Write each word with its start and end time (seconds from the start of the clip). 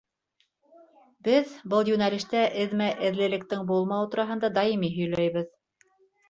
—Беҙ 1.27 1.51
был 1.73 1.91
йүнәлештә 1.91 2.41
эҙмә-эҙлеклелектең 2.63 3.69
булмауы 3.73 4.09
тураһында 4.17 4.51
даими 4.57 4.91
һөйләйбеҙ. 4.97 5.55